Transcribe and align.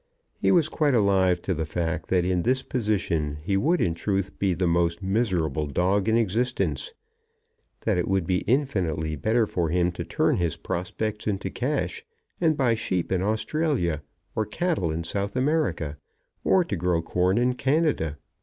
He 0.41 0.51
was 0.51 0.67
quite 0.67 0.95
alive 0.95 1.43
to 1.43 1.53
the 1.53 1.63
fact 1.63 2.07
that 2.09 2.25
in 2.25 2.41
this 2.41 2.63
position 2.63 3.37
he 3.43 3.55
would 3.55 3.79
in 3.79 3.93
truth 3.93 4.39
be 4.39 4.55
the 4.55 4.65
most 4.65 5.03
miserable 5.03 5.67
dog 5.67 6.09
in 6.09 6.17
existence, 6.17 6.95
that 7.81 7.99
it 7.99 8.07
would 8.07 8.25
be 8.25 8.39
infinitely 8.47 9.15
better 9.15 9.45
for 9.45 9.69
him 9.69 9.91
to 9.91 10.03
turn 10.03 10.37
his 10.37 10.57
prospects 10.57 11.27
into 11.27 11.51
cash, 11.51 12.03
and 12.39 12.57
buy 12.57 12.73
sheep 12.73 13.11
in 13.11 13.21
Australia, 13.21 14.01
or 14.35 14.43
cattle 14.43 14.89
in 14.89 15.03
South 15.03 15.35
America, 15.35 15.97
or 16.43 16.63
to 16.63 16.75
grow 16.75 17.03
corn 17.03 17.37
in 17.37 17.53
Canada. 17.53 18.17